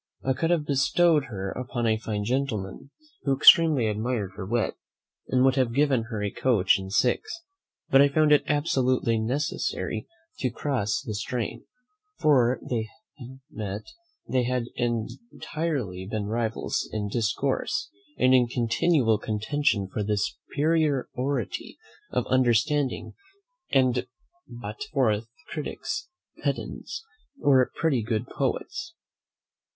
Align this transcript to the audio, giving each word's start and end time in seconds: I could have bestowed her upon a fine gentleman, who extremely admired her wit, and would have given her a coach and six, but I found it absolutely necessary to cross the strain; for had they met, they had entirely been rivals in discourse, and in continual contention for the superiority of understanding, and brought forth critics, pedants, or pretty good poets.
I 0.23 0.33
could 0.33 0.49
have 0.49 0.65
bestowed 0.65 1.25
her 1.25 1.51
upon 1.51 1.85
a 1.85 1.95
fine 1.95 2.23
gentleman, 2.23 2.89
who 3.21 3.35
extremely 3.37 3.85
admired 3.85 4.31
her 4.35 4.47
wit, 4.47 4.73
and 5.27 5.45
would 5.45 5.57
have 5.57 5.75
given 5.75 6.05
her 6.05 6.23
a 6.23 6.31
coach 6.31 6.79
and 6.79 6.91
six, 6.91 7.43
but 7.91 8.01
I 8.01 8.09
found 8.09 8.31
it 8.31 8.41
absolutely 8.47 9.19
necessary 9.19 10.07
to 10.39 10.49
cross 10.49 11.03
the 11.05 11.13
strain; 11.13 11.65
for 12.17 12.55
had 12.59 12.67
they 12.69 12.87
met, 13.51 13.83
they 14.27 14.41
had 14.45 14.65
entirely 14.75 16.07
been 16.09 16.25
rivals 16.25 16.89
in 16.91 17.07
discourse, 17.07 17.91
and 18.17 18.33
in 18.33 18.47
continual 18.47 19.19
contention 19.19 19.87
for 19.87 20.01
the 20.01 20.17
superiority 20.17 21.77
of 22.09 22.25
understanding, 22.25 23.13
and 23.71 24.07
brought 24.47 24.81
forth 24.91 25.27
critics, 25.49 26.07
pedants, 26.43 27.05
or 27.39 27.69
pretty 27.75 28.01
good 28.01 28.25
poets. 28.25 28.95